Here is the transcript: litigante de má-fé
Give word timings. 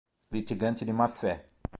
litigante 0.31 0.83
de 0.83 0.93
má-fé 0.93 1.33